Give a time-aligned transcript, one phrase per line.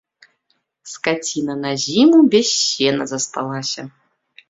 [0.93, 3.91] Скаціна на зіму без сена засталася.